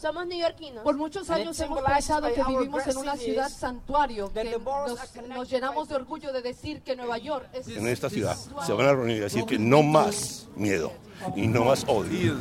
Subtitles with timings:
[0.00, 0.82] Somos neoyorquinos.
[0.82, 5.88] Por muchos años hemos pensado que vivimos en una ciudad santuario, que nos, nos llenamos
[5.88, 7.68] de orgullo de decir que Nueva York es...
[7.68, 10.92] En esta ciudad se van a reunir y decir que no más miedo
[11.36, 12.36] y no más odio.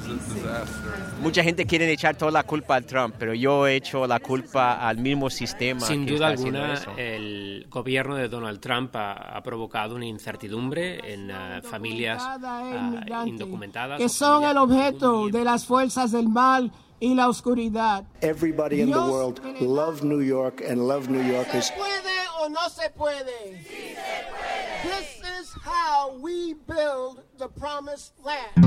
[1.22, 4.88] Mucha gente quiere echar toda la culpa a Trump, pero yo he hecho la culpa
[4.88, 5.82] al mismo sistema.
[5.82, 6.92] Sin que duda está alguna, eso.
[6.98, 13.98] el gobierno de Donald Trump ha, ha provocado una incertidumbre en eh, familias ah, indocumentadas.
[14.00, 18.04] que son el objeto de las fuerzas del mal y la oscuridad.
[18.22, 21.68] Everybody in the Dios world me- love New York and love New Yorkers.
[21.68, 23.64] ¿Se puede o no se puede?
[23.64, 23.96] Sí se
[24.30, 24.59] puede.
[24.84, 28.66] This is how we build the promised land.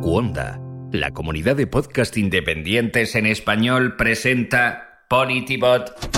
[0.00, 0.60] Cuonda,
[0.92, 6.15] la comunidad de podcast independientes en español, presenta Politibot.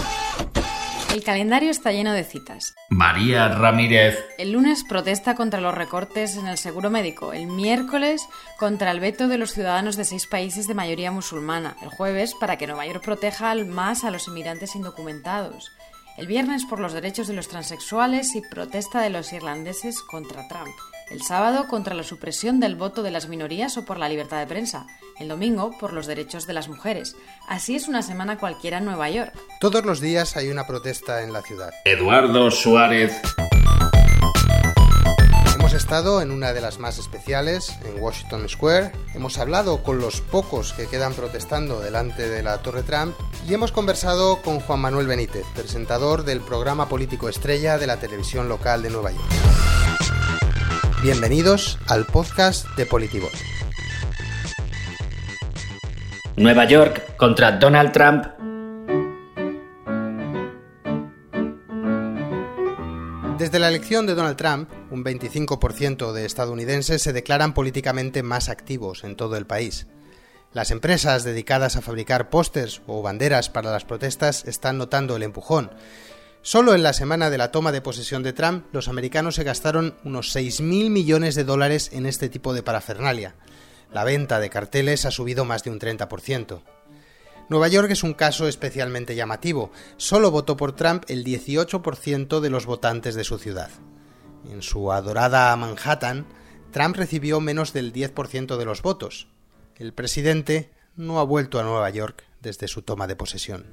[1.18, 2.76] El calendario está lleno de citas.
[2.90, 4.16] María Ramírez.
[4.38, 7.32] El lunes protesta contra los recortes en el seguro médico.
[7.32, 8.22] El miércoles
[8.56, 11.76] contra el veto de los ciudadanos de seis países de mayoría musulmana.
[11.82, 15.72] El jueves para que Nueva York proteja al- más a los inmigrantes indocumentados.
[16.16, 20.70] El viernes por los derechos de los transexuales y protesta de los irlandeses contra Trump.
[21.10, 24.46] El sábado contra la supresión del voto de las minorías o por la libertad de
[24.46, 24.86] prensa.
[25.18, 27.16] El domingo por los derechos de las mujeres.
[27.48, 29.32] Así es una semana cualquiera en Nueva York.
[29.60, 31.72] Todos los días hay una protesta en la ciudad.
[31.84, 33.20] Eduardo Suárez.
[35.56, 38.92] Hemos estado en una de las más especiales, en Washington Square.
[39.14, 43.14] Hemos hablado con los pocos que quedan protestando delante de la Torre Trump
[43.46, 48.48] y hemos conversado con Juan Manuel Benítez, presentador del programa político estrella de la televisión
[48.48, 49.24] local de Nueva York.
[51.02, 53.57] Bienvenidos al podcast de Politibot.
[56.38, 58.24] Nueva York contra Donald Trump.
[63.38, 69.02] Desde la elección de Donald Trump, un 25% de estadounidenses se declaran políticamente más activos
[69.02, 69.88] en todo el país.
[70.52, 75.72] Las empresas dedicadas a fabricar pósters o banderas para las protestas están notando el empujón.
[76.42, 79.96] Solo en la semana de la toma de posesión de Trump, los americanos se gastaron
[80.04, 83.34] unos 6.000 millones de dólares en este tipo de parafernalia.
[83.92, 86.62] La venta de carteles ha subido más de un 30%.
[87.48, 89.70] Nueva York es un caso especialmente llamativo.
[89.96, 93.70] Solo votó por Trump el 18% de los votantes de su ciudad.
[94.50, 96.26] En su adorada Manhattan,
[96.70, 99.28] Trump recibió menos del 10% de los votos.
[99.76, 103.64] El presidente no ha vuelto a Nueva York desde su toma de posesión.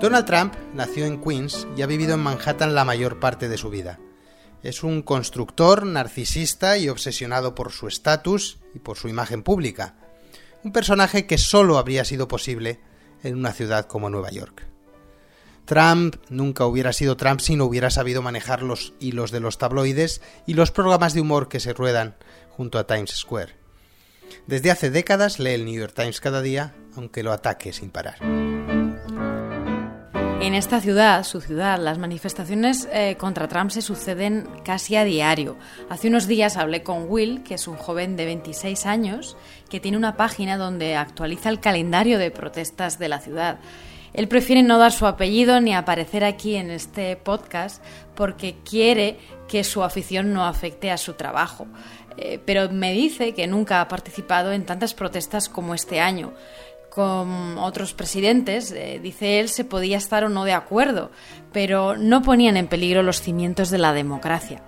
[0.00, 3.70] Donald Trump nació en Queens y ha vivido en Manhattan la mayor parte de su
[3.70, 3.98] vida.
[4.66, 9.94] Es un constructor narcisista y obsesionado por su estatus y por su imagen pública.
[10.64, 12.80] Un personaje que solo habría sido posible
[13.22, 14.66] en una ciudad como Nueva York.
[15.66, 20.20] Trump nunca hubiera sido Trump si no hubiera sabido manejar los hilos de los tabloides
[20.48, 22.16] y los programas de humor que se ruedan
[22.50, 23.54] junto a Times Square.
[24.48, 28.18] Desde hace décadas lee el New York Times cada día, aunque lo ataque sin parar.
[30.38, 35.56] En esta ciudad, su ciudad, las manifestaciones eh, contra Trump se suceden casi a diario.
[35.88, 39.36] Hace unos días hablé con Will, que es un joven de 26 años,
[39.70, 43.58] que tiene una página donde actualiza el calendario de protestas de la ciudad.
[44.12, 47.82] Él prefiere no dar su apellido ni aparecer aquí en este podcast
[48.14, 49.18] porque quiere
[49.48, 51.66] que su afición no afecte a su trabajo.
[52.18, 56.32] Eh, pero me dice que nunca ha participado en tantas protestas como este año
[56.96, 61.10] con otros presidentes, eh, dice él, se podía estar o no de acuerdo,
[61.52, 64.62] pero no ponían en peligro los cimientos de la democracia.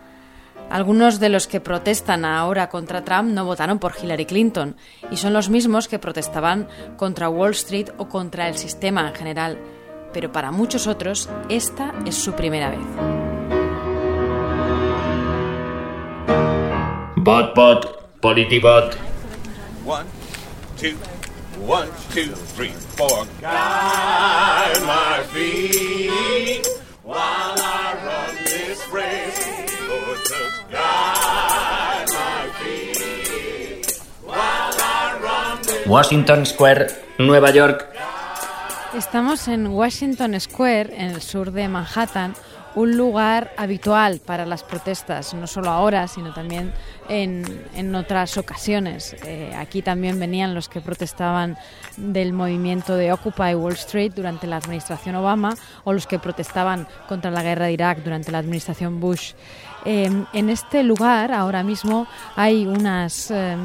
[0.69, 4.77] Algunos de los que protestan ahora contra Trump no votaron por Hillary Clinton
[5.11, 6.69] y son los mismos que protestaban
[6.99, 9.59] contra Wall Street o contra el sistema en general.
[10.12, 12.87] Pero para muchos otros, esta es su primera vez.
[17.17, 18.99] Bot, bot, politibot.
[19.87, 20.05] One,
[20.78, 20.93] two,
[21.69, 23.27] one, two, three, four.
[23.43, 26.67] Guide my feet
[27.05, 29.69] while I run this race.
[29.87, 36.88] Lord, just guide my feet while I run this Washington Square,
[37.19, 37.87] Nueva York.
[38.94, 42.35] Estamos en Washington Square, en el sur de Manhattan,
[42.76, 46.73] un lugar habitual para las protestas, no solo ahora, sino también
[47.08, 49.16] en, otras ocasiones.
[49.25, 51.56] Eh, aquí también venían los que protestaban
[51.96, 57.31] del movimiento de Occupy Wall Street durante la administración Obama o los que protestaban contra
[57.31, 59.32] la guerra de Irak durante la administración Bush.
[59.84, 62.06] Eh, en este lugar ahora mismo
[62.37, 63.56] hay unas eh,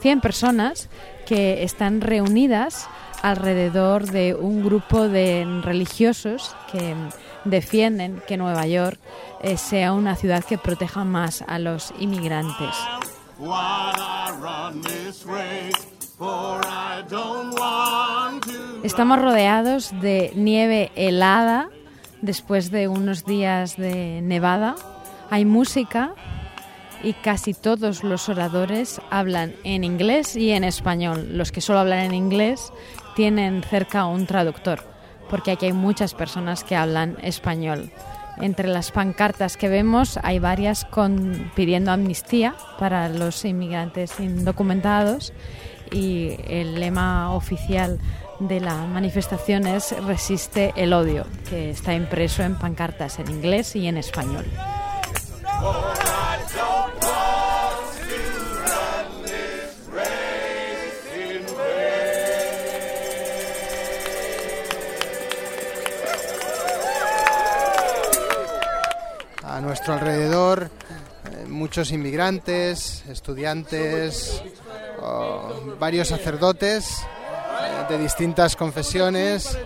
[0.00, 0.88] 100 personas
[1.26, 2.88] que están reunidas
[3.22, 6.94] alrededor de un grupo de religiosos que
[7.44, 9.00] defienden que Nueva York
[9.40, 12.74] eh, sea una ciudad que proteja más a los inmigrantes.
[18.82, 21.70] Estamos rodeados de nieve helada
[22.20, 24.76] después de unos días de nevada.
[25.30, 26.14] Hay música
[27.02, 31.38] y casi todos los oradores hablan en inglés y en español.
[31.38, 32.72] Los que solo hablan en inglés
[33.16, 34.82] tienen cerca un traductor,
[35.30, 37.90] porque aquí hay muchas personas que hablan español.
[38.40, 45.32] Entre las pancartas que vemos hay varias con, pidiendo amnistía para los inmigrantes indocumentados
[45.90, 47.98] y el lema oficial
[48.38, 53.86] de la manifestación es Resiste el odio, que está impreso en pancartas en inglés y
[53.86, 54.46] en español.
[69.70, 70.68] Nuestro alrededor
[71.26, 74.42] eh, muchos inmigrantes, estudiantes,
[75.78, 79.56] varios sacerdotes eh, de distintas confesiones.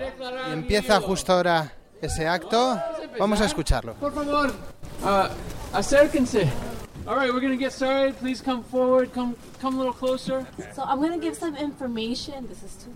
[0.51, 1.73] Y empieza justo ahora
[2.03, 2.79] ese acto.
[3.19, 3.95] Vamos a escucharlo.
[3.95, 4.53] Por favor,
[5.05, 5.29] uh,
[5.73, 6.53] acérquense.
[7.07, 8.15] All right, we're going to get started.
[8.19, 9.11] Please come forward.
[9.15, 10.47] Come, come a little closer.
[10.75, 12.47] So I'm going to give some information.
[12.47, 12.93] This is too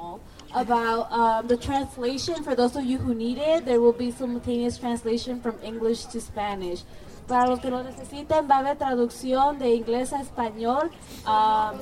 [0.00, 0.20] tall.
[0.54, 2.42] About um, the translation.
[2.42, 6.20] For those of you who need it, there will be simultaneous translation from English to
[6.20, 6.82] Spanish.
[7.28, 10.90] Para los que lo necesiten, va a haber traducción de inglés a español.
[11.24, 11.78] Um,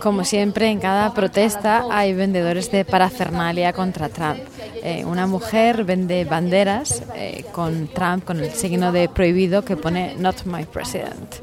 [0.00, 4.40] Como siempre, en cada protesta hay vendedores de parafernalia contra Trump.
[4.82, 10.14] Eh, una mujer vende banderas eh, con Trump, con el signo de prohibido que pone
[10.14, 11.34] Not My President,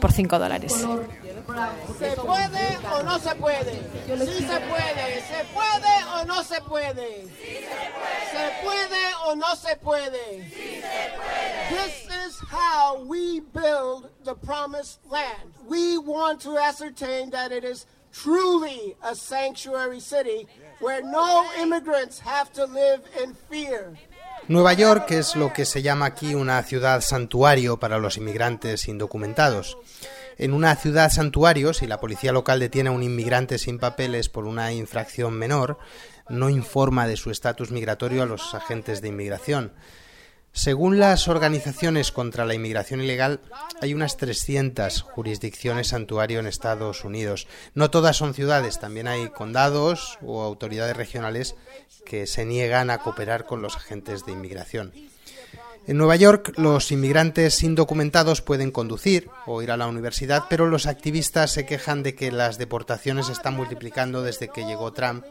[0.00, 0.84] por 5 dólares.
[1.98, 3.82] ¿Se puede o no se puede?
[4.06, 5.22] Sí se puede.
[5.22, 7.26] ¿Se puede o no se puede?
[8.30, 10.50] ¿Se puede o no se puede?
[11.70, 15.52] This is how we build the promised land.
[15.68, 20.46] We want to ascertain that it is truly a sanctuary city
[20.80, 23.96] where no immigrants have to live in fear.
[24.48, 29.78] Nueva York es lo que se llama aquí una ciudad santuario para los inmigrantes indocumentados.
[30.38, 34.46] En una ciudad santuario, si la policía local detiene a un inmigrante sin papeles por
[34.46, 35.78] una infracción menor,
[36.28, 39.72] no informa de su estatus migratorio a los agentes de inmigración.
[40.54, 43.40] Según las organizaciones contra la inmigración ilegal,
[43.80, 47.48] hay unas 300 jurisdicciones santuario en Estados Unidos.
[47.74, 51.54] No todas son ciudades, también hay condados o autoridades regionales
[52.04, 54.92] que se niegan a cooperar con los agentes de inmigración.
[55.84, 60.86] En Nueva York, los inmigrantes indocumentados pueden conducir o ir a la universidad, pero los
[60.86, 65.24] activistas se quejan de que las deportaciones se están multiplicando desde que llegó Trump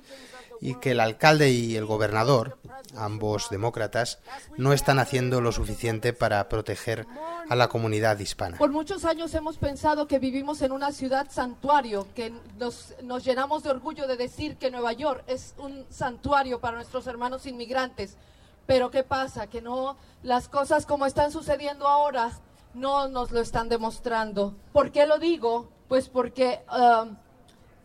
[0.60, 2.58] y que el alcalde y el gobernador,
[2.96, 4.20] ambos demócratas,
[4.58, 7.08] no están haciendo lo suficiente para proteger
[7.50, 8.58] a la comunidad hispana.
[8.58, 13.64] Por muchos años hemos pensado que vivimos en una ciudad santuario, que nos, nos llenamos
[13.64, 18.18] de orgullo de decir que Nueva York es un santuario para nuestros hermanos inmigrantes.
[18.66, 19.48] Pero ¿qué pasa?
[19.48, 22.32] Que no, las cosas como están sucediendo ahora
[22.74, 24.56] no nos lo están demostrando.
[24.72, 25.70] ¿Por qué lo digo?
[25.88, 27.16] Pues porque um,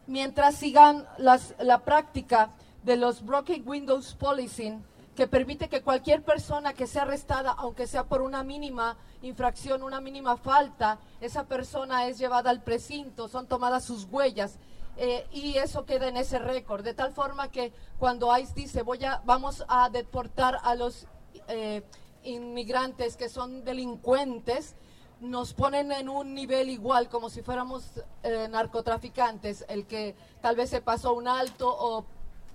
[0.06, 2.50] mientras sigan las, la práctica
[2.84, 4.84] de los Broken Windows Policing,
[5.17, 10.00] que permite que cualquier persona que sea arrestada, aunque sea por una mínima infracción, una
[10.00, 14.59] mínima falta, esa persona es llevada al precinto, son tomadas sus huellas.
[14.99, 19.05] Eh, y eso queda en ese récord, de tal forma que cuando ICE dice voy
[19.05, 21.07] a, vamos a deportar a los
[21.49, 21.83] eh,
[22.23, 24.75] inmigrantes que son delincuentes,
[25.21, 27.85] nos ponen en un nivel igual, como si fuéramos
[28.23, 32.07] eh, narcotraficantes, el que tal vez se pasó un alto o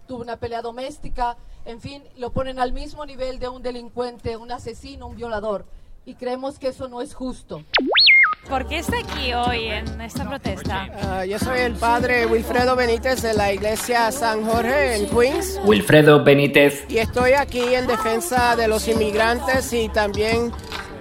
[0.07, 4.51] tuvo una pelea doméstica, en fin, lo ponen al mismo nivel de un delincuente, un
[4.51, 5.65] asesino, un violador.
[6.05, 7.63] Y creemos que eso no es justo.
[8.49, 10.87] ¿Por qué está aquí hoy en esta protesta?
[11.21, 15.59] Uh, yo soy el padre Wilfredo Benítez de la iglesia San Jorge en Queens.
[15.63, 16.85] Wilfredo Benítez.
[16.89, 20.51] Y estoy aquí en defensa de los inmigrantes y también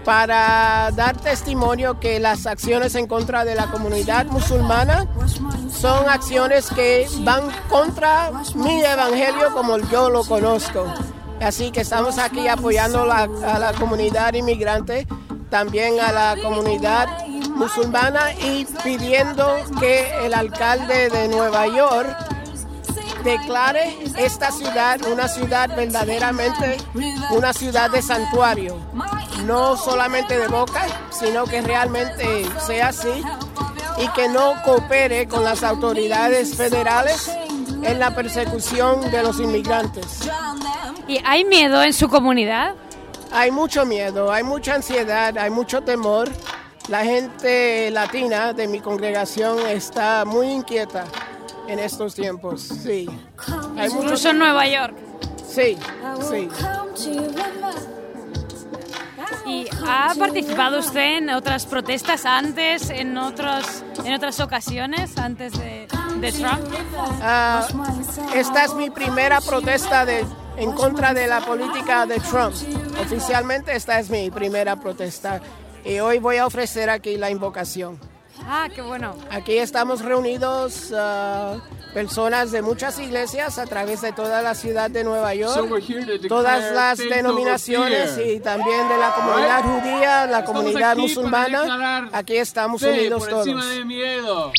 [0.04, 5.06] para dar testimonio que las acciones en contra de la comunidad musulmana
[5.70, 10.86] son acciones que van contra mi evangelio como yo lo conozco.
[11.40, 15.06] Así que estamos aquí apoyando la, a la comunidad inmigrante,
[15.48, 17.08] también a la comunidad
[17.60, 19.46] musulmana y pidiendo
[19.78, 22.08] que el alcalde de Nueva York
[23.22, 26.78] declare esta ciudad una ciudad verdaderamente
[27.32, 28.78] una ciudad de santuario,
[29.44, 33.22] no solamente de boca, sino que realmente sea así
[33.98, 37.30] y que no coopere con las autoridades federales
[37.82, 40.30] en la persecución de los inmigrantes.
[41.06, 42.74] ¿Y hay miedo en su comunidad?
[43.32, 46.30] Hay mucho miedo, hay mucha ansiedad, hay mucho temor.
[46.90, 51.04] La gente latina de mi congregación está muy inquieta
[51.68, 53.08] en estos tiempos, sí.
[53.78, 54.94] Hay mucho- Incluso en Nueva York.
[55.48, 55.78] Sí,
[56.28, 56.48] sí.
[59.46, 65.86] ¿Y ha participado usted en otras protestas antes, en, otros, en otras ocasiones, antes de,
[66.20, 66.60] de Trump?
[67.22, 67.66] Ah,
[68.34, 70.24] esta es mi primera protesta de,
[70.56, 72.54] en contra de la política de Trump.
[73.00, 75.40] Oficialmente esta es mi primera protesta
[75.84, 77.98] y hoy voy a ofrecer aquí la invocación.
[78.46, 79.14] Ah, qué bueno.
[79.30, 81.58] Aquí estamos reunidos ah,
[81.92, 86.72] personas de muchas iglesias a través de toda la ciudad de Nueva York, So todas
[86.74, 89.82] las denominaciones y también de la comunidad Right?
[89.82, 92.08] judía, la Estamos comunidad aquí musulmana.
[92.12, 93.46] Aquí estamos unidos por todos.
[93.46, 94.52] encima de miedo.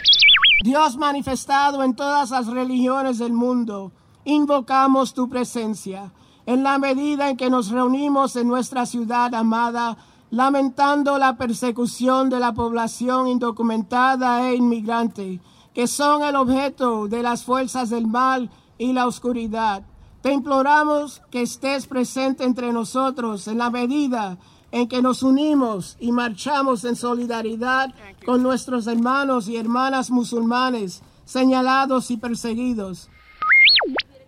[0.63, 3.91] Dios manifestado en todas las religiones del mundo,
[4.25, 6.11] invocamos tu presencia.
[6.45, 9.97] En la medida en que nos reunimos en nuestra ciudad amada,
[10.31, 15.41] lamentando la persecución de la población indocumentada e inmigrante,
[15.73, 19.83] que son el objeto de las fuerzas del mal y la oscuridad.
[20.21, 24.37] Te imploramos que estés presente entre nosotros en la medida
[24.71, 27.93] en que nos unimos y marchamos en solidaridad
[28.25, 33.09] con nuestros hermanos y hermanas musulmanes señalados y perseguidos.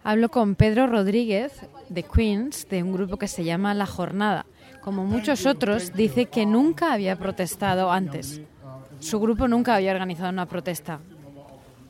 [0.04, 1.54] Hablo con Pedro Rodríguez
[1.88, 4.46] de Queens, de un grupo que se llama La Jornada.
[4.84, 8.42] Como muchos otros, dice que nunca había protestado antes.
[9.00, 11.00] Su grupo nunca había organizado una protesta.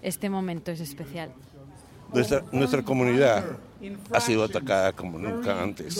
[0.02, 1.32] Este momento es especial.
[2.14, 3.44] Nuestra, nuestra comunidad
[4.14, 5.98] ha sido atacada como nunca antes.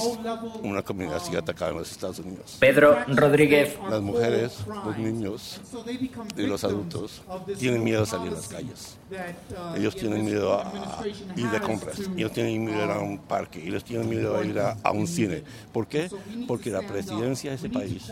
[0.62, 2.56] Una comunidad ha sido atacada en los Estados Unidos.
[2.60, 3.76] Pedro Rodríguez.
[3.90, 5.60] Las mujeres, los niños
[6.38, 7.22] y los adultos
[7.60, 8.98] tienen miedo a salir a las calles.
[9.76, 11.04] Ellos tienen miedo a
[11.36, 14.46] ir de compras, ellos tienen miedo a ir a un parque, ellos tienen miedo a
[14.46, 15.44] ir a, a un cine.
[15.74, 16.10] ¿Por qué?
[16.48, 18.10] Porque la presidencia de ese país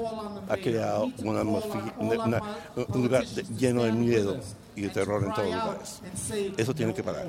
[0.50, 2.41] ha creado una una- una-
[2.89, 4.38] un lugar de- lleno de miedo
[4.88, 6.01] y terror en todos los lugares.
[6.57, 7.25] Eso tiene que parar.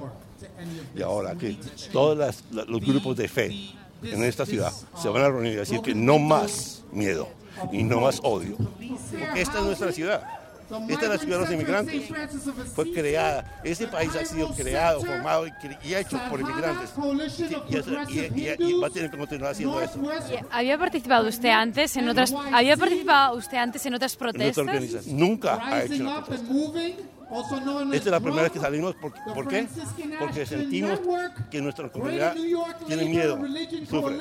[0.94, 1.56] Y ahora que
[1.92, 3.70] todos los grupos de fe
[4.02, 7.28] en esta ciudad se van a reunir y decir que no más miedo
[7.70, 8.56] y no más odio.
[8.56, 10.22] Porque esta es nuestra ciudad.
[10.88, 12.02] Esta es la ciudad de los inmigrantes.
[12.74, 16.90] Fue creada, ese país ha sido creado, formado y, hecho por inmigrantes.
[17.68, 20.00] Y, eso- y- y- y va a tener que continuar haciendo eso.
[20.50, 25.06] ¿Había participado usted antes en otras había participado usted antes en otras protestas?
[25.08, 26.52] nunca ha hecho una protesta.
[27.92, 28.94] Esta es la primera vez que salimos.
[28.96, 29.66] ¿Por, ¿por qué?
[30.18, 31.00] Porque sentimos
[31.50, 32.34] que nuestra comunidad
[32.86, 33.38] tiene miedo,
[33.88, 34.16] sufre.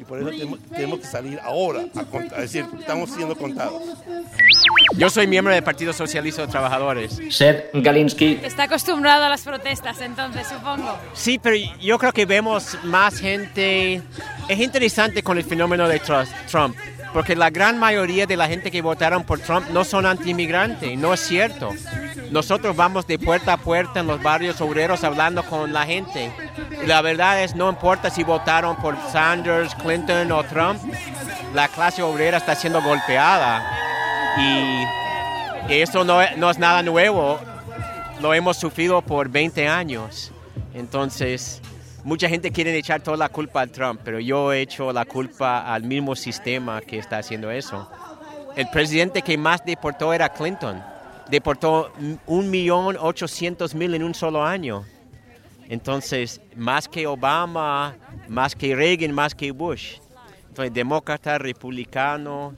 [0.00, 3.82] Y por eso tenemos, tenemos que salir ahora a, cont- a decir, estamos siendo contados.
[4.96, 7.18] Yo soy miembro del Partido Socialista de Trabajadores.
[7.30, 8.38] Seth Galinsky.
[8.44, 10.96] Está acostumbrado a las protestas, entonces, supongo.
[11.14, 14.00] Sí, pero yo creo que vemos más gente.
[14.48, 16.76] Es interesante con el fenómeno de Tru- Trump,
[17.12, 21.14] porque la gran mayoría de la gente que votaron por Trump no son anti-inmigrantes, no
[21.14, 21.72] es cierto.
[22.30, 26.32] Nosotros vamos de puerta a puerta en los barrios obreros hablando con la gente.
[26.86, 30.80] La verdad es, no importa si votaron por Sanders, Clinton o Trump,
[31.54, 33.64] la clase obrera está siendo golpeada.
[34.38, 34.84] Y,
[35.68, 37.38] eso no no es nada nuevo
[38.20, 40.32] lo hemos sufrido por 20 años.
[40.74, 41.60] Entonces,
[42.08, 45.60] mucha gente quiere echar toda la culpa al Trump, pero yo he hecho la culpa
[45.60, 47.86] al mismo sistema que está haciendo eso.
[48.56, 50.82] El presidente que más deportó era Clinton.
[51.28, 51.92] Deportó
[52.26, 54.86] un millón ochocientos mil en un solo año.
[55.68, 57.94] Entonces, más que Obama,
[58.26, 59.98] más que Reagan, más que Bush.
[60.48, 62.54] Entonces, demócrata, republicano,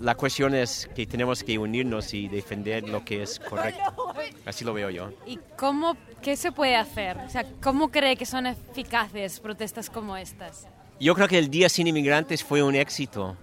[0.00, 4.07] la cuestión es que tenemos que unirnos y defender lo que es correcto.
[4.44, 5.10] Así lo veo yo.
[5.26, 7.16] ¿Y cómo, qué se puede hacer?
[7.18, 10.66] O sea, ¿cómo cree que son eficaces protestas como estas?
[11.00, 13.36] Yo creo que el Día Sin Inmigrantes fue un éxito.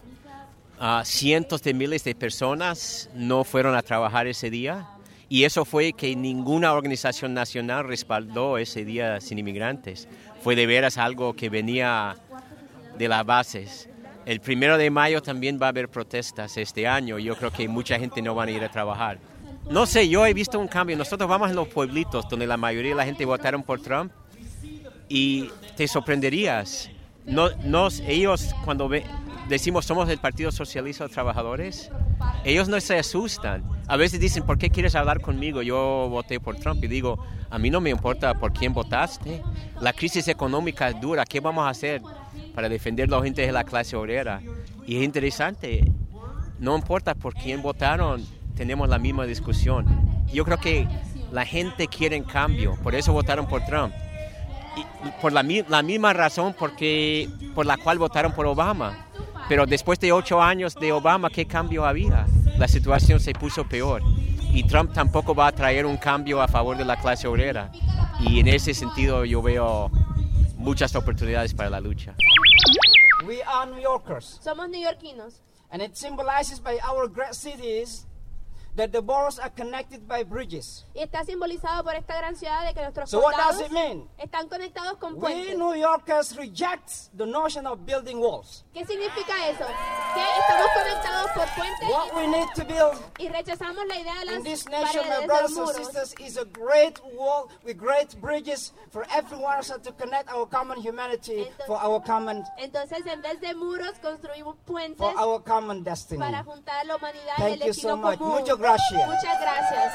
[0.79, 4.89] Ah, cientos de miles de personas no fueron a trabajar ese día
[5.29, 10.07] y eso fue que ninguna organización nacional respaldó ese Día Sin Inmigrantes.
[10.41, 12.15] Fue de veras algo que venía
[12.97, 13.89] de las bases.
[14.25, 17.19] El primero de mayo también va a haber protestas este año.
[17.19, 19.17] Yo creo que mucha gente no va a ir a trabajar.
[19.69, 20.95] No sé, yo he visto un cambio.
[20.95, 24.11] Nosotros vamos a los pueblitos donde la mayoría de la gente votaron por Trump
[25.09, 26.89] y te sorprenderías.
[27.25, 28.87] No, nos, ellos cuando
[29.49, 31.89] decimos somos el Partido Socialista de Trabajadores,
[32.43, 33.63] ellos no se asustan.
[33.87, 35.63] A veces dicen, ¿por qué quieres hablar conmigo?
[35.63, 39.41] Yo voté por Trump y digo, a mí no me importa por quién votaste.
[39.81, 42.03] La crisis económica es dura, ¿qué vamos a hacer
[42.53, 44.41] para defender a la gente de la clase obrera?
[44.85, 45.91] Y es interesante,
[46.59, 48.23] no importa por quién votaron,
[48.55, 49.85] tenemos la misma discusión.
[50.33, 50.87] Yo creo que
[51.31, 53.93] la gente quiere cambio, por eso votaron por Trump.
[55.21, 59.07] por la, la misma razón porque, por la cual votaron por Obama.
[59.47, 62.25] Pero después de ocho años de Obama, ¿qué cambio había?
[62.57, 64.01] La situación se puso peor.
[64.51, 67.71] Y Trump tampoco va a traer un cambio a favor de la clase obrera.
[68.19, 69.91] Y en ese sentido yo veo
[70.55, 72.15] muchas oportunidades para la lucha.
[73.27, 74.39] We are New Yorkers.
[74.41, 75.41] Somos neoyorquinos.
[75.71, 78.07] And it symbolizes by our great cities
[78.75, 80.85] that the boroughs are connected by bridges.
[80.93, 84.07] Y está simbolizado por esta gran ciudad de que nuestros So what does it mean?
[84.17, 85.55] están conectados con We.
[85.55, 88.63] New Yorkers reject the notion of building walls.
[88.73, 89.65] ¿Qué significa eso?
[90.13, 94.25] Que estamos conectados por puentes What we need to build y rechazamos la idea de
[94.25, 98.73] las in this nation, my brothers and sisters, is a great wall with great bridges
[98.91, 103.53] for everyone so to connect our common humanity for our common Entonces, en vez de
[103.55, 106.19] muros, construimos puentes for our common destiny.
[106.19, 108.17] para juntar la humanidad y Thank el you destino so much.
[108.17, 108.39] común.
[108.41, 109.07] Muchas gracias.
[109.07, 109.93] Muchas gracias.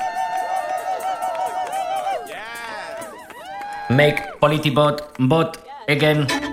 [3.88, 5.58] Make Politibot bot
[5.88, 6.49] again.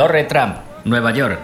[0.00, 1.38] Torre Trump, Nueva York.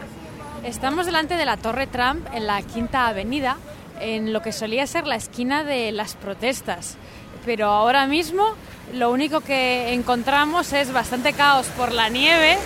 [0.65, 3.59] Estamos delante de la Torre Trump en la Quinta Avenida,
[4.01, 6.97] en lo que solía ser la esquina de las protestas.
[7.45, 8.47] Pero ahora mismo
[8.95, 12.57] lo único que encontramos es bastante caos por la nieve.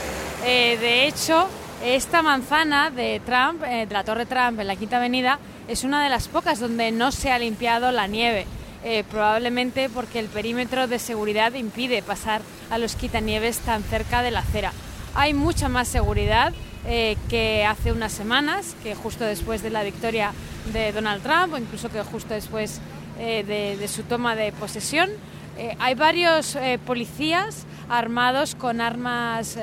[0.46, 1.48] Eh, de hecho,
[1.84, 6.04] esta manzana de Trump, eh, de la Torre Trump en la Quinta Avenida, es una
[6.04, 8.46] de las pocas donde no se ha limpiado la nieve.
[8.82, 14.30] eh, probablemente porque el perímetro de seguridad impide pasar a los quitanieves tan cerca de
[14.30, 14.72] la acera.
[15.14, 16.52] Hay mucha más seguridad
[16.86, 20.32] eh, que hace unas semanas, que justo después de la victoria
[20.72, 22.80] de Donald Trump o incluso que justo después
[23.18, 25.10] eh, de, su toma de posesión.
[25.58, 29.58] Eh, hay varios policías armados con armas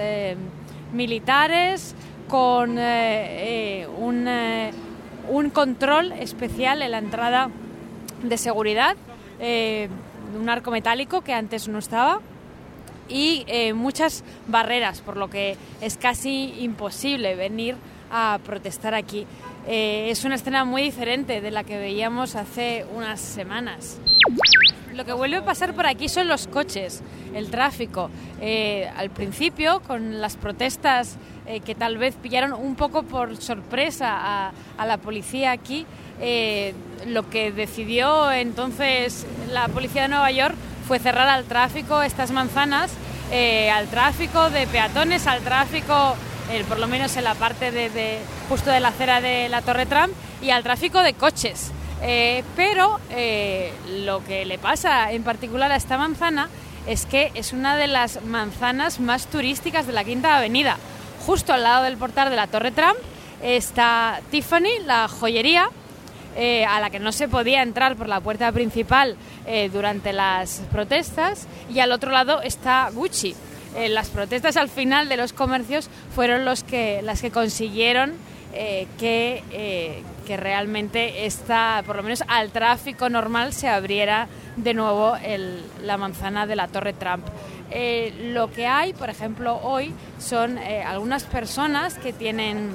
[0.94, 1.96] militares,
[2.28, 2.78] con
[3.98, 7.50] un, control especial en la entrada
[8.22, 8.98] de seguridad,
[9.40, 12.20] un arco metálico que antes no estaba
[13.10, 17.76] y eh, muchas barreras, por lo que es casi imposible venir
[18.12, 19.26] a protestar aquí.
[19.68, 24.00] Eh, es una escena muy diferente de la que veíamos hace unas semanas.
[24.94, 27.04] Lo que vuelve a pasar por aquí son los coches,
[27.36, 28.10] el tráfico.
[28.42, 31.18] Eh, al principio, con las protestas
[31.66, 35.86] que tal vez pillaron un poco por sorpresa a, la policía aquí,
[37.06, 42.92] lo que decidió entonces la policía de Nueva York fue cerrar al tráfico estas manzanas,
[43.32, 46.16] eh, al tráfico de peatones, al tráfico,
[46.50, 49.86] eh, por lo menos en la parte de, justo de la acera de la Torre
[49.86, 51.72] Trump, y al tráfico de coches.
[52.02, 53.00] Eh, pero
[54.06, 56.48] lo que le pasa en particular a esta manzana
[56.86, 60.78] es que es una de las manzanas más turísticas de la Quinta Avenida.
[61.26, 62.98] Justo al lado del portal de la Torre Trump
[63.42, 65.70] está Tiffany, la joyería,
[66.40, 69.16] eh, a la que no se podía entrar por la puerta principal
[69.48, 73.36] eh, durante las protestas, y al otro lado está Gucci.
[73.76, 78.14] Eh, las protestas al final de los comercios fueron que, las que consiguieron
[79.00, 85.16] que, que realmente esta, por lo menos al tráfico normal, se abriera de nuevo
[85.84, 87.26] la manzana de la Torre Trump.
[88.32, 92.72] Lo que hay, por ejemplo, hoy son algunas personas que tienen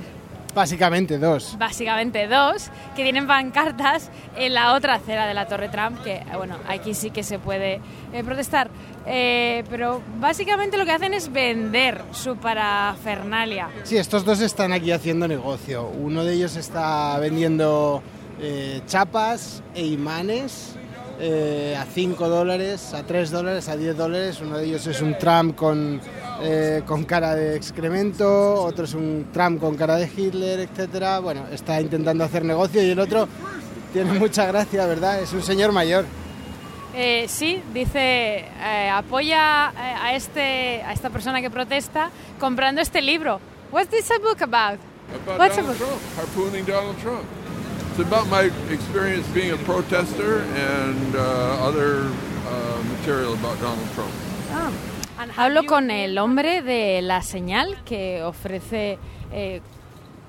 [0.54, 1.56] Básicamente dos.
[1.58, 6.56] básicamente dos, que tienen pancartas en la otra acera de la Torre Trump, que bueno,
[6.68, 7.80] aquí sí que se puede
[8.12, 8.70] eh, protestar.
[9.06, 13.68] Eh, pero básicamente lo que hacen es vender su parafernalia.
[13.84, 15.88] Sí, estos dos están aquí haciendo negocio.
[15.88, 18.02] Uno de ellos está vendiendo
[18.40, 20.76] eh, chapas e imanes
[21.78, 24.40] a 5 dólares, a 3 dólares, a 10 dólares.
[24.40, 26.00] Uno de ellos es un Trump con,
[26.42, 31.20] eh, con cara de excremento, otro es un Trump con cara de Hitler, etcétera.
[31.20, 33.28] Bueno, está intentando hacer negocio y el otro
[33.92, 35.20] tiene mucha gracia, ¿verdad?
[35.20, 36.05] Es un señor mayor.
[36.94, 43.00] Eh, sí, dice, eh, apoya eh, a, este, a esta persona que protesta comprando este
[43.00, 43.40] libro.
[43.70, 44.78] What's this a book about?
[45.24, 45.88] About What's a Donald book?
[45.88, 47.24] Trump, harpooning Donald Trump.
[47.90, 52.09] It's about my experience being a protester and uh, other
[52.46, 54.12] uh, material about Donald Trump.
[55.37, 58.98] Hablo con el hombre de la señal que ofrece,
[59.33, 59.61] eh,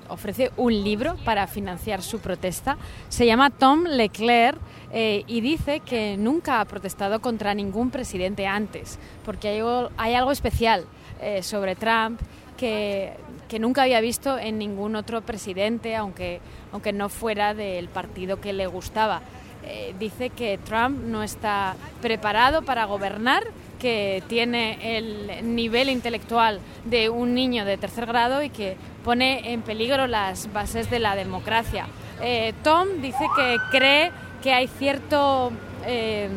[0.08, 2.76] ofrece un libro para financiar su protesta.
[3.08, 4.58] Se llama Tom Leclerc
[4.92, 10.14] eh, y dice que nunca ha protestado contra ningún presidente antes, porque hay algo, hay
[10.14, 10.84] algo especial
[11.20, 12.20] eh, sobre Trump
[12.56, 13.14] que,
[13.48, 16.40] que nunca había visto en ningún otro presidente, aunque,
[16.72, 19.22] aunque no fuera del partido que le gustaba.
[19.66, 23.44] Eh, dice que Trump no está preparado para gobernar,
[23.78, 29.62] que tiene el nivel intelectual de un niño de tercer grado y que pone en
[29.62, 31.86] peligro las bases de la democracia.
[32.22, 35.52] Eh, Tom dice que cree que hay cierto
[35.86, 36.28] eh,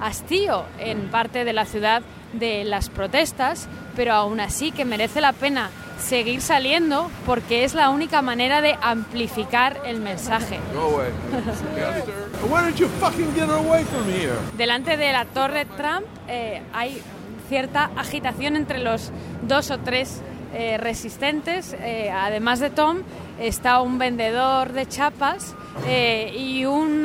[0.00, 2.02] hastío en parte de la ciudad
[2.38, 7.90] de las protestas, pero aún así que merece la pena seguir saliendo porque es la
[7.90, 10.58] única manera de amplificar el mensaje.
[14.56, 17.00] Delante de la torre Trump eh, hay
[17.48, 19.10] cierta agitación entre los
[19.42, 20.20] dos o tres
[20.52, 21.74] eh, resistentes.
[21.80, 22.98] Eh, además de Tom,
[23.40, 25.54] está un vendedor de chapas
[26.36, 27.04] y un,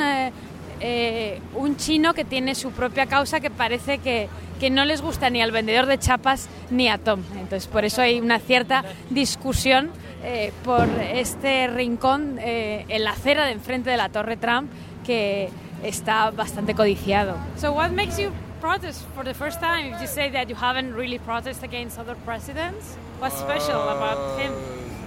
[1.55, 5.41] un chino que tiene su propia causa que parece que que no les gusta ni
[5.41, 7.23] al vendedor de chapas ni a Tom.
[7.33, 9.89] Entonces, por eso hay una cierta discusión
[10.23, 14.69] eh, por este rincón eh, en la acera de enfrente de la Torre Trump
[15.05, 15.49] que
[15.83, 17.37] está bastante codiciado.
[17.57, 19.93] So what makes you protest for the first time?
[19.93, 24.39] If you say that you haven't really protested against other presidents, what's special uh, about
[24.39, 24.51] him?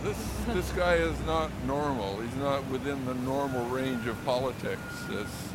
[0.02, 0.16] This,
[0.54, 2.18] this guy is not normal.
[2.20, 4.80] He's not within the normal range of politics.
[5.10, 5.52] It's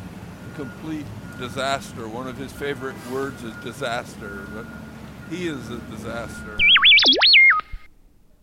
[0.58, 1.06] complete
[1.38, 2.08] disaster.
[2.08, 4.66] One of his favorite words is disaster, but
[5.30, 6.58] he is a disaster.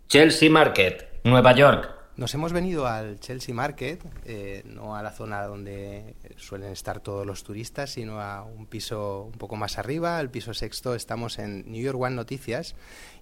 [0.08, 1.95] Chelsea Market, Nueva York.
[2.18, 7.26] Nos hemos venido al Chelsea Market, eh, no a la zona donde suelen estar todos
[7.26, 10.96] los turistas, sino a un piso un poco más arriba, el piso sexto.
[10.96, 12.76] Estamos en New York One Noticias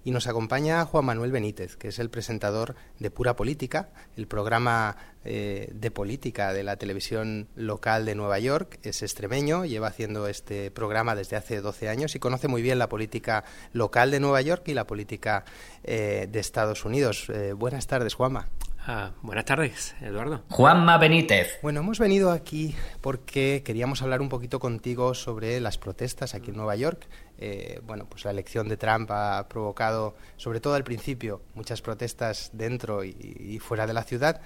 [0.04, 4.96] y nos acompaña Juan Manuel Benítez, que es el presentador de Pura Política, el programa
[5.24, 8.78] eh, de política de la televisión local de Nueva York.
[8.84, 12.88] Es extremeño, lleva haciendo este programa desde hace 12 años y conoce muy bien la
[12.88, 15.44] política local de Nueva York y la política
[15.82, 17.28] eh, de Estados Unidos.
[17.30, 18.48] Eh, buenas tardes, Juanma.
[18.86, 20.42] Ah, buenas tardes, Eduardo.
[20.50, 21.58] Juanma Benítez.
[21.62, 26.58] Bueno, hemos venido aquí porque queríamos hablar un poquito contigo sobre las protestas aquí en
[26.58, 27.08] Nueva York.
[27.38, 32.50] Eh, bueno, pues la elección de Trump ha provocado, sobre todo al principio, muchas protestas
[32.52, 34.42] dentro y, fuera de la ciudad.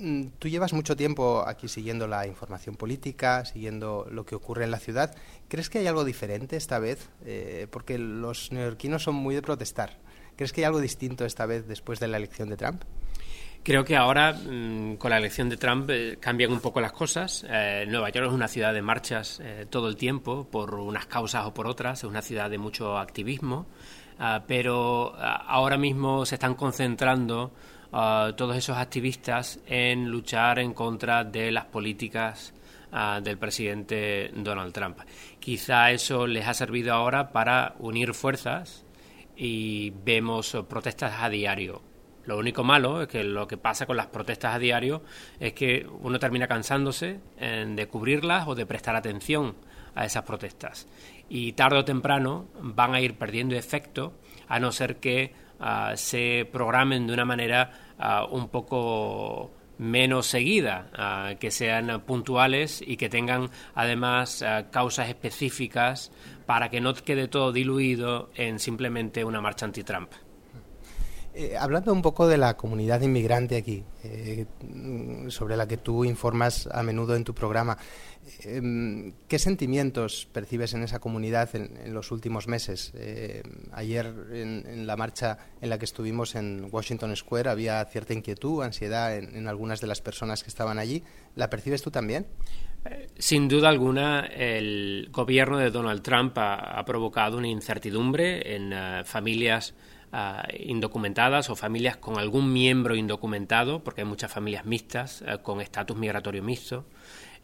[0.00, 4.70] Mm, tú llevas mucho tiempo aquí siguiendo la información política, siguiendo lo que ocurre en
[4.70, 5.14] la ciudad.
[5.48, 7.08] ¿Crees que hay algo diferente esta vez?
[7.24, 9.96] Eh, porque los neoyorquinos son muy de protestar.
[10.36, 12.82] ¿Crees que hay algo distinto esta vez después de la elección de Trump?
[13.62, 17.44] Creo que ahora, mm, con la elección de Trump, eh, cambian un poco las cosas.
[17.46, 21.44] Eh, Nueva York es una ciudad de marchas eh, todo el tiempo, por unas causas
[21.44, 21.98] o por otras.
[21.98, 23.66] Es una ciudad de mucho activismo.
[24.18, 27.52] Ah, pero ah, ahora mismo se están concentrando
[27.92, 32.54] ah, todos esos activistas en luchar en contra de las políticas
[33.22, 34.98] del presidente Donald Trump.
[35.38, 38.84] Quizá eso les ha servido ahora para unir fuerzas
[39.36, 41.89] y vemos protestas a diario
[42.30, 45.02] lo único malo es que lo que pasa con las protestas a diario
[45.40, 49.56] es que uno termina cansándose de cubrirlas o de prestar atención
[49.94, 50.86] a esas protestas.
[51.28, 54.14] Y tarde o temprano van a ir perdiendo efecto
[54.48, 60.88] a no ser que ah, se programen de una manera ah, un poco menos seguida,
[60.94, 66.12] ah, que sean puntuales y que tengan además causas específicas
[66.46, 70.12] para que no quede todo diluido en simplemente una marcha anti-Trump.
[71.32, 74.46] Eh, hablando un poco de la comunidad inmigrante aquí, eh,
[75.28, 77.78] sobre la que tú informas a menudo en tu programa,
[78.42, 82.90] em, ¿qué sentimientos percibes en esa comunidad en, los últimos meses?
[82.96, 88.64] Eh, ayer en, la marcha en la que estuvimos en Washington Square había cierta inquietud,
[88.64, 91.04] ansiedad en, algunas de las personas que estaban allí.
[91.36, 92.26] ¿La percibes tú también?
[93.18, 99.74] Sin duda alguna, el gobierno de Donald Trump ha, provocado una incertidumbre en familias
[100.12, 105.60] Ah, indocumentadas o familias con algún miembro indocumentado, porque hay muchas familias mixtas eh, con
[105.60, 106.84] estatus migratorio mixto.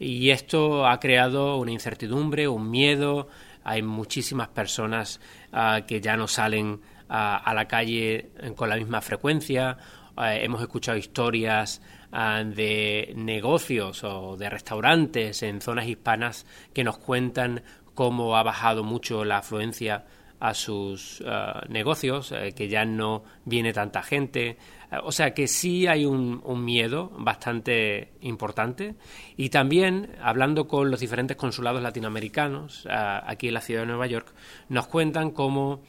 [0.00, 3.28] Y esto ha creado una incertidumbre, un miedo.
[3.62, 5.20] Hay muchísimas personas
[5.52, 9.78] ah, que ya no salen ah, a la calle con la misma frecuencia.
[10.18, 17.62] hemos escuchado historias de negocios o de restaurantes en zonas hispanas que nos cuentan
[17.94, 20.04] cómo ha bajado mucho la afluencia
[20.40, 21.26] a sus eh,
[21.68, 24.48] negocios, eh, que ya no viene tanta gente.
[24.48, 24.56] Eh,
[25.02, 28.94] o sea que sí hay un, miedo bastante importante.
[29.36, 34.34] Y también, hablando con los diferentes consulados latinoamericanos aquí en la ciudad de Nueva York,
[34.68, 35.82] nos cuentan cómo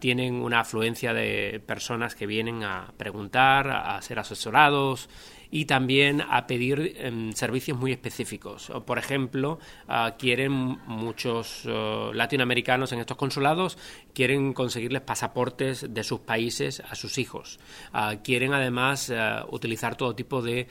[0.00, 5.08] tienen una afluencia de personas que vienen a preguntar, a ser asesorados
[5.52, 8.72] y también a pedir em, servicios muy específicos.
[8.86, 13.76] Por ejemplo, ah, quieren muchos oh, latinoamericanos en estos consulados,
[14.14, 17.60] quieren conseguirles pasaportes de sus países a sus hijos.
[17.92, 20.66] Ah, quieren además ah, utilizar todo tipo de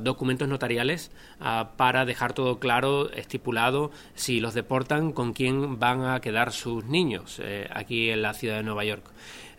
[0.00, 1.10] documentos notariales
[1.76, 7.40] para dejar todo claro, estipulado, si los deportan, con quién van a quedar sus niños
[7.42, 9.04] eh, aquí en la ciudad de Nueva York.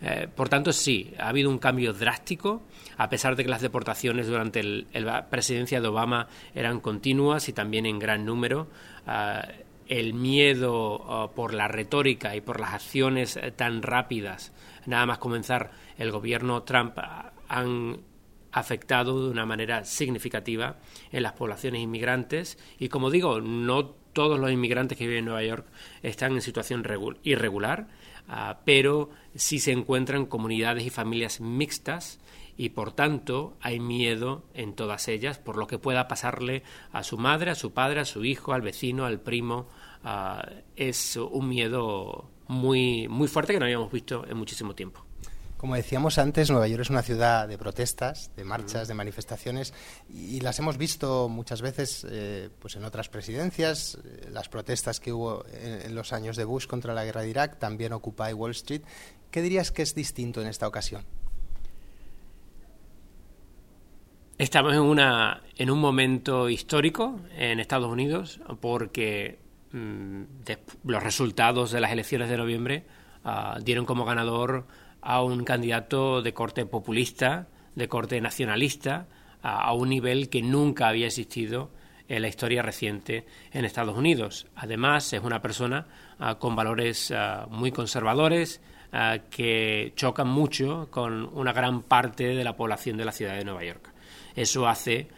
[0.00, 2.62] Eh, por tanto, sí, ha habido un cambio drástico,
[2.96, 7.86] a pesar de que las deportaciones durante la presidencia de Obama eran continuas y también
[7.86, 8.68] en gran número.
[9.06, 9.46] Ah,
[9.88, 14.52] el miedo ah, por la retórica y por las acciones eh, tan rápidas,
[14.84, 18.00] nada más comenzar el gobierno Trump, ah, han
[18.52, 20.76] afectado de una manera significativa
[21.12, 25.42] en las poblaciones inmigrantes y como digo, no todos los inmigrantes que viven en Nueva
[25.42, 25.66] York
[26.02, 26.82] están en situación
[27.22, 27.88] irregular
[28.28, 32.18] Ah, pero sí se encuentran comunidades y familias mixtas
[32.56, 36.62] y por tanto hay miedo en todas ellas por lo que pueda pasarle
[36.92, 39.68] a su madre, a su padre, a su hijo, al vecino, al primo.
[40.02, 45.05] Ah, es un miedo muy, muy fuerte que no habíamos visto en muchísimo tiempo.
[45.56, 49.72] Como decíamos antes, Nueva York es una ciudad de protestas, de marchas, de manifestaciones,
[50.10, 55.14] y las hemos visto muchas veces eh, pues en otras presidencias, eh, las protestas que
[55.14, 58.82] hubo en, los años de Bush contra la guerra de Irak, también Occupy Wall Street.
[59.30, 61.04] ¿Qué dirías que es distinto en esta ocasión?
[64.36, 69.38] Estamos en, una, en un momento histórico en Estados Unidos porque
[69.72, 70.22] mm,
[70.84, 72.84] los resultados de las elecciones de noviembre
[73.24, 74.66] ah, dieron como ganador
[75.00, 79.06] a un candidato de corte populista, de corte nacionalista,
[79.42, 81.70] a, un nivel que nunca había existido
[82.08, 84.46] en la historia reciente en Estados Unidos.
[84.56, 85.86] Además, es una persona
[86.18, 88.60] ah, con valores ah, muy conservadores
[88.92, 93.44] ah, que chocan mucho con una gran parte de la población de la ciudad de
[93.44, 93.92] Nueva York.
[94.34, 95.08] Eso hace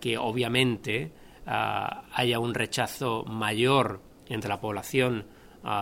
[0.00, 1.12] que, obviamente,
[1.44, 5.26] haya un rechazo mayor entre la población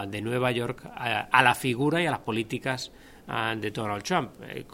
[0.08, 2.90] de Nueva York a la figura y a las políticas
[3.26, 4.30] de Donald Trump.
[4.42, 4.64] Eh,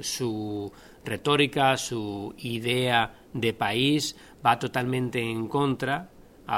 [0.00, 0.72] su
[1.04, 6.10] retórica, su idea de país va totalmente en contra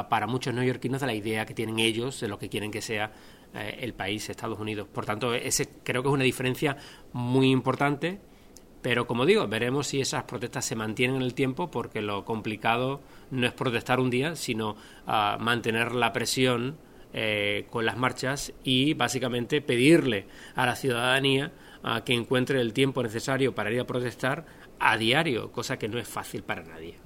[0.09, 3.11] para muchos neoyorquinos de la idea que tienen ellos de lo que quieren que sea
[3.53, 4.87] eh, el país, Estados Unidos.
[4.87, 6.77] Por tanto, ese creo que es una diferencia
[7.13, 8.21] muy importante.
[8.83, 13.01] Pero como digo, veremos si esas protestas se mantienen en el tiempo, porque lo complicado
[13.31, 14.75] no es protestar un día, sino
[15.39, 16.79] mantener la presión
[17.13, 23.03] eh, con las marchas y básicamente pedirle a la ciudadanía a que encuentre el tiempo
[23.03, 24.45] necesario para ir a protestar
[24.79, 26.97] a diario, cosa que no es fácil para nadie.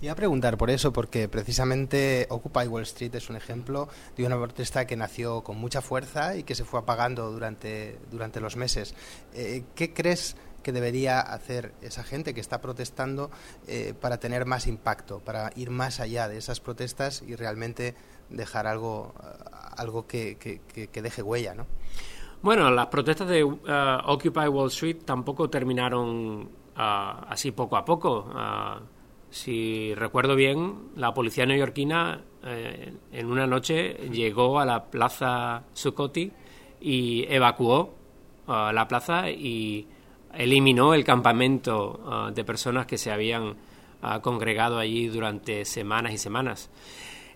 [0.00, 4.36] Y a preguntar por eso, porque precisamente Occupy Wall Street es un ejemplo de una
[4.36, 8.94] protesta que nació con mucha fuerza y que se fue apagando durante, durante los meses.
[9.32, 13.30] Eh, ¿Qué crees que debería hacer esa gente que está protestando
[13.68, 17.94] eh, para tener más impacto, para ir más allá de esas protestas y realmente
[18.30, 19.14] dejar algo,
[19.76, 21.66] algo que, que, deje huella, ¿no?
[22.42, 23.56] Bueno, las protestas de uh,
[24.06, 26.80] Occupy Wall Street tampoco terminaron uh,
[27.28, 28.30] así poco a poco.
[28.30, 28.84] Uh,
[29.30, 36.30] si recuerdo bien, la policía neoyorquina eh, en una noche llegó a la plaza Zuccotti
[36.80, 37.94] y evacuó
[38.46, 39.88] la plaza y
[40.32, 43.56] eliminó el campamento de personas que se habían
[44.22, 46.70] congregado allí durante semanas y semanas.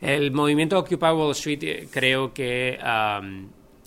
[0.00, 2.78] El movimiento Occupy Wall Street eh, creo que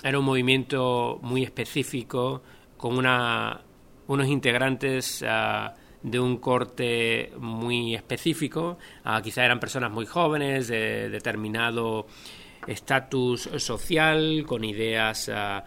[0.04, 2.44] era un movimiento muy específico,
[2.78, 3.62] con una,
[4.08, 5.74] unos integrantes ah,
[6.04, 8.78] de un corte muy específico.
[9.04, 12.06] Uh, quizá eran personas muy jóvenes, de determinado
[12.68, 15.64] estatus social, con ideas ah,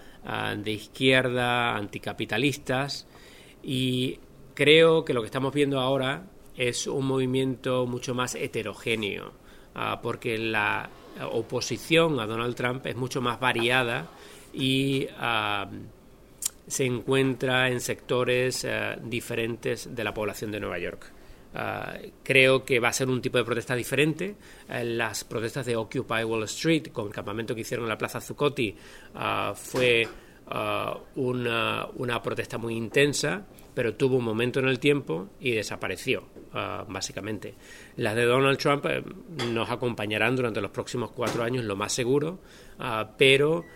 [0.56, 3.08] de izquierda, anticapitalistas.
[3.64, 4.20] Y
[4.54, 9.45] creo que lo que estamos viendo ahora es un movimiento mucho más heterogéneo Ah,
[10.02, 10.88] porque la
[11.30, 14.06] oposición a Donald Trump es mucho más variada
[14.52, 15.68] y ah,
[16.66, 21.12] se encuentra en sectores ah, diferentes de la población de Nueva York.
[22.22, 24.34] creo que va a ser un tipo de protesta diferente.
[24.68, 28.20] Eh, las protestas de Occupy Wall Street, con el campamento que hicieron en la Plaza
[28.20, 28.74] Zuccotti,
[29.54, 30.06] fue
[31.16, 33.44] una, una protesta muy intensa
[33.76, 37.54] pero tuvo un momento en el tiempo y desapareció, ah, básicamente.
[37.96, 39.04] Las de Donald Trump eh,
[39.52, 42.38] nos acompañarán durante los próximos cuatro años, lo más seguro,
[42.78, 43.66] ah, pero,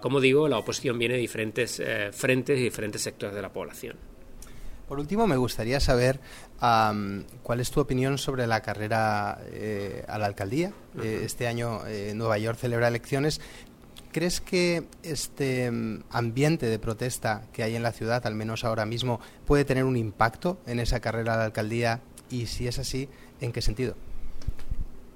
[0.00, 3.96] como digo, la oposición viene de diferentes eh, frentes y diferentes sectores de la población.
[4.88, 6.20] Por último, me gustaría saber
[6.58, 10.72] cuál es tu opinión sobre la carrera eh, a la alcaldía.
[11.02, 11.80] este año
[12.14, 13.40] Nueva York celebra elecciones,
[14.12, 18.86] ¿Crees que este mm, ambiente de protesta que hay en la ciudad, al menos ahora
[18.86, 23.08] mismo, puede tener un impacto en esa carrera de la alcaldía y si es así,
[23.40, 23.96] ¿en qué sentido?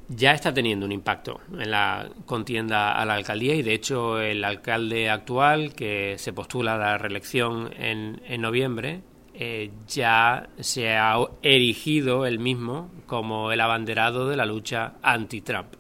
[0.09, 4.45] ya está teniendo un impacto en la contienda a la alcaldía y de hecho el
[4.45, 9.03] alcalde actual que se postula a la reelección en, en noviembre
[9.35, 15.75] eh, ya se ha erigido él mismo como el abanderado de la lucha anti-Trump.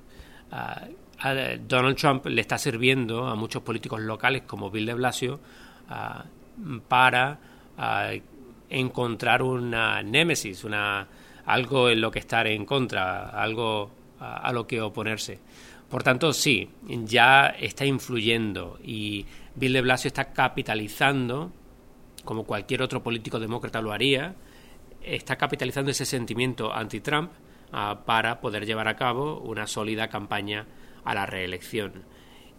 [1.18, 5.40] Ah, Donald Trump le está sirviendo a muchos políticos locales como Bill de Blasio
[5.88, 6.24] ah,
[6.88, 7.38] para
[7.78, 8.10] ah,
[8.68, 11.06] encontrar una némesis, una,
[11.46, 15.38] algo en lo que estar en contra, algo a, lo que oponerse.
[15.88, 16.68] Por tanto, sí,
[17.04, 19.24] ya está influyendo y
[19.54, 21.52] Bill de Blasio está capitalizando,
[22.24, 24.34] como cualquier otro político demócrata lo haría,
[25.02, 27.30] está capitalizando ese sentimiento anti-Trump
[27.72, 30.66] ah, para poder llevar a cabo una sólida campaña
[31.06, 32.04] a la reelección.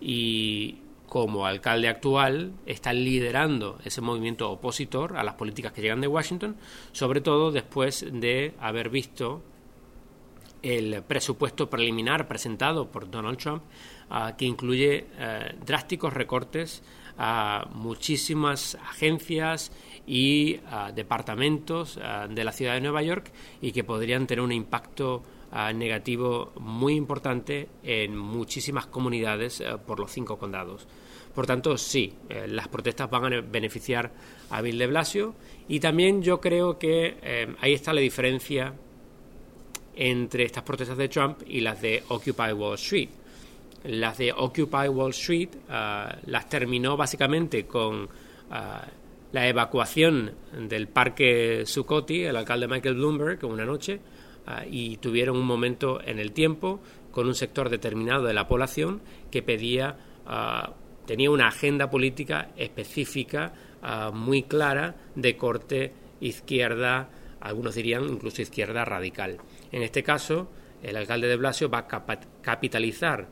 [0.02, 6.08] Y como alcalde actual está liderando ese movimiento opositor a las políticas que llegan de
[6.08, 6.58] Washington,
[6.92, 9.44] sobre todo después de haber visto
[10.64, 13.64] el presupuesto preliminar presentado por Donald Trump,
[14.10, 16.84] ah, que incluye eh, drásticos recortes
[17.18, 19.72] a muchísimas agencias
[20.06, 23.32] y ah, departamentos ah, de la ciudad de Nueva York
[23.62, 25.24] y que podrían tener un impacto
[25.74, 30.88] negativo muy importante en muchísimas comunidades eh, por los cinco condados.
[31.34, 34.12] Por tanto, sí, eh, las protestas van a beneficiar
[34.50, 35.36] a Bill de Blasio
[35.68, 37.18] y también yo creo que
[37.62, 38.74] ahí está la diferencia
[39.96, 43.10] entre estas protestas de Trump y las de Occupy Wall Street.
[43.84, 48.10] Las de Occupy Wall Street ah, las terminó básicamente con
[49.32, 50.32] la evacuación
[50.68, 54.00] del parque Zuccotti, el alcalde Michael Bloomberg, una noche,
[54.70, 56.80] y tuvieron un momento en el tiempo
[57.12, 59.98] con un sector determinado de la población que pedía,
[61.06, 63.54] tenía una agenda política específica
[64.14, 67.10] muy clara de corte izquierda,
[67.42, 69.38] algunos dirían incluso izquierda radical.
[69.72, 70.50] En este caso,
[70.82, 73.28] el alcalde de Blasio va a capitalizar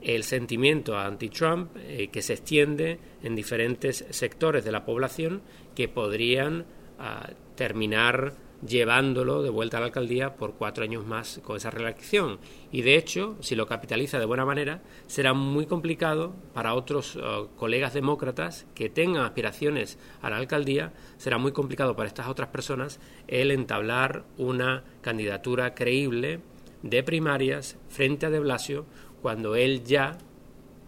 [0.00, 5.42] el sentimiento anti-Trump eh, que se extiende en diferentes sectores de la población
[5.74, 6.66] que podrían
[6.98, 8.34] ah, terminar
[8.66, 12.38] llevándolo de vuelta a la alcaldía por cuatro años más con esa reelección.
[12.72, 17.48] Y de hecho, si lo capitaliza de buena manera, será muy complicado para otros uh,
[17.56, 23.00] colegas demócratas que tengan aspiraciones a la alcaldía, será muy complicado para estas otras personas
[23.28, 26.40] el entablar una candidatura creíble
[26.82, 28.86] de primarias frente a De Blasio
[29.22, 30.18] cuando él ya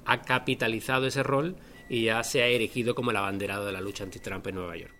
[0.04, 1.56] ha capitalizado ese rol
[1.88, 4.94] y ya se ha erigido como el abanderado de la lucha anti-Trump en Nueva York.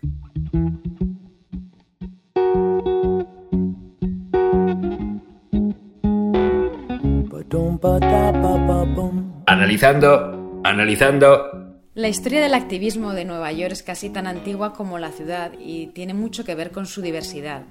[9.47, 11.81] Analizando, analizando.
[11.95, 15.87] La historia del activismo de Nueva York es casi tan antigua como la ciudad y
[15.89, 17.63] tiene mucho que ver con su diversidad.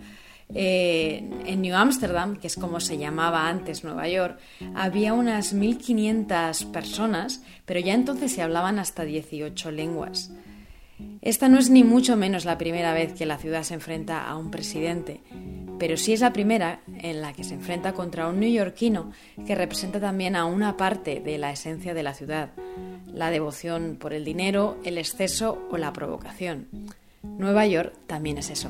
[0.53, 4.39] Eh, en New Amsterdam, que es como se llamaba antes Nueva York,
[4.75, 10.31] había unas 1.500 personas, pero ya entonces se hablaban hasta 18 lenguas.
[11.21, 14.37] Esta no es ni mucho menos la primera vez que la ciudad se enfrenta a
[14.37, 15.21] un presidente,
[15.79, 19.11] pero sí es la primera en la que se enfrenta contra un neoyorquino
[19.45, 22.51] que representa también a una parte de la esencia de la ciudad,
[23.11, 26.67] la devoción por el dinero, el exceso o la provocación.
[27.23, 28.69] Nueva York también es eso.